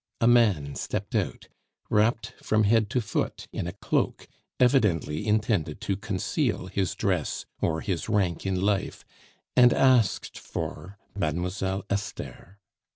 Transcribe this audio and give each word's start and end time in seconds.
A 0.19 0.25
man 0.27 0.73
stepped 0.73 1.13
out, 1.13 1.47
wrapped 1.87 2.33
from 2.41 2.63
head 2.63 2.89
to 2.89 3.01
foot 3.01 3.47
in 3.53 3.67
a 3.67 3.71
cloak 3.71 4.27
evidently 4.59 5.27
intended 5.27 5.79
to 5.81 5.95
conceal 5.95 6.65
his 6.65 6.95
dress 6.95 7.45
or 7.59 7.81
his 7.81 8.09
rank 8.09 8.43
in 8.43 8.59
life, 8.59 9.05
and 9.55 9.71
asked 9.71 10.39
for 10.39 10.97
Mademoiselle 11.15 11.85
Esther. 11.87 12.57